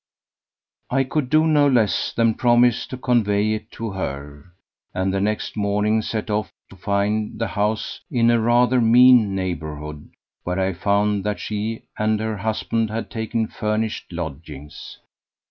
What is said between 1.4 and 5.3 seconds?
no less than promise to convey it to her, and the